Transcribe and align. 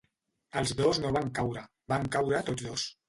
Els 0.61 0.71
dos 0.79 0.99
no 1.03 1.11
van 1.17 1.29
caure, 1.41 1.63
van 1.95 2.09
caure 2.17 2.41
tots 2.49 2.67
dos 2.71 2.89